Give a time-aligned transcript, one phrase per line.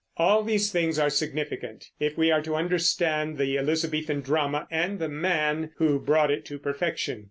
[0.17, 5.07] All these things are significant, if we are to understand the Elizabethan drama and the
[5.09, 7.19] man who brought it to perfection.